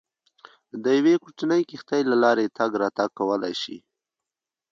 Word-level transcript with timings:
د 0.83 0.85
یوې 0.97 1.15
کوچنۍ 1.23 1.61
کښتۍ 1.69 2.01
له 2.11 2.15
لارې 2.23 2.53
تګ 2.57 2.71
راتګ 2.81 3.09
کولای 3.19 3.53
شي. 3.61 3.77